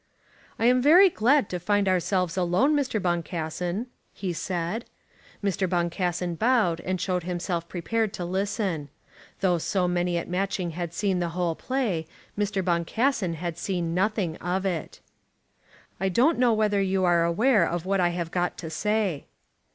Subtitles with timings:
[0.57, 2.99] "I am very glad to find ourselves alone, Mr.
[2.99, 4.85] Boncassen," he said.
[5.43, 5.69] Mr.
[5.69, 8.89] Boncassen bowed and showed himself prepared to listen.
[9.41, 12.65] Though so many at Matching had seen the whole play, Mr.
[12.65, 15.01] Boncassen had seen nothing of it.
[15.99, 19.27] "I don't know whether you are aware of what I have got to say."